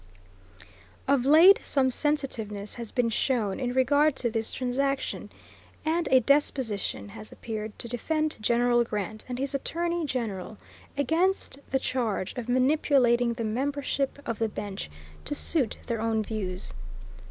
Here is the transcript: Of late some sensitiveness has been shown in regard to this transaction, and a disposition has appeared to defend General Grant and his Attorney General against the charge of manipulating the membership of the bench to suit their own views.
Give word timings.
Of 1.07 1.27
late 1.27 1.59
some 1.63 1.91
sensitiveness 1.91 2.73
has 2.73 2.91
been 2.91 3.11
shown 3.11 3.59
in 3.59 3.71
regard 3.71 4.15
to 4.15 4.31
this 4.31 4.51
transaction, 4.51 5.29
and 5.85 6.07
a 6.09 6.21
disposition 6.21 7.09
has 7.09 7.31
appeared 7.31 7.77
to 7.77 7.87
defend 7.87 8.37
General 8.41 8.83
Grant 8.83 9.23
and 9.29 9.37
his 9.37 9.53
Attorney 9.53 10.07
General 10.07 10.57
against 10.97 11.59
the 11.69 11.77
charge 11.77 12.33
of 12.35 12.49
manipulating 12.49 13.33
the 13.33 13.43
membership 13.43 14.17
of 14.27 14.39
the 14.39 14.49
bench 14.49 14.89
to 15.23 15.35
suit 15.35 15.77
their 15.85 16.01
own 16.01 16.23
views. 16.23 16.73